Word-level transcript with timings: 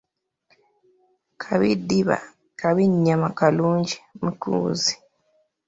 Kabi 1.41 1.69
ddiba 1.79 2.17
kabi 2.59 2.83
nnyama 2.93 3.27
kalungi 3.37 3.95
"mucuuzi" 4.23 4.93